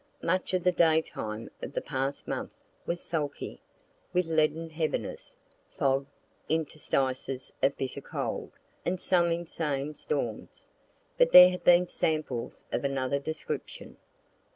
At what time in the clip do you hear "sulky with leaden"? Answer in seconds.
2.99-4.67